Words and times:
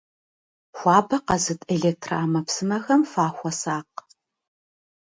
Хуабэ 0.77 1.17
къэзыт 1.27 1.61
электроӏэмэпсымэхэм 1.75 3.01
фахуэсакъ. 3.11 3.97